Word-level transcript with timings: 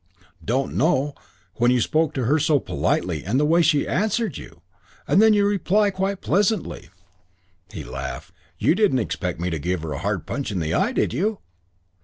"Don't 0.43 0.73
know! 0.73 1.13
When 1.57 1.69
you 1.69 1.79
spoke 1.79 2.15
to 2.15 2.23
her 2.25 2.39
so 2.39 2.57
politely 2.59 3.23
and 3.23 3.39
the 3.39 3.45
way 3.45 3.61
she 3.61 3.87
answered 3.87 4.35
you! 4.35 4.61
And 5.07 5.21
then 5.21 5.35
you 5.35 5.45
reply 5.45 5.91
quite 5.91 6.21
pleasantly" 6.21 6.89
He 7.71 7.83
laughed. 7.83 8.33
"You 8.57 8.73
didn't 8.73 8.97
expect 8.97 9.39
me 9.39 9.51
to 9.51 9.59
give 9.59 9.83
her 9.83 9.93
a 9.93 9.99
hard 9.99 10.25
punch 10.25 10.51
in 10.51 10.59
the 10.59 10.73
eye, 10.73 10.91
did 10.93 11.13
you?" 11.13 11.37